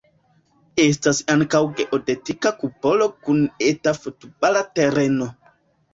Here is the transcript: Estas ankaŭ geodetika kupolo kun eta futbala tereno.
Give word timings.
Estas 0.83 1.19
ankaŭ 1.33 1.61
geodetika 1.81 2.53
kupolo 2.63 3.11
kun 3.27 3.45
eta 3.69 3.95
futbala 4.03 4.65
tereno. 4.81 5.29